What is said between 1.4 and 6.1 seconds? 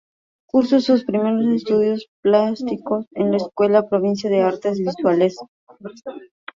estudios plásticos en la Escuela Provincial de Artes Visuales Prof.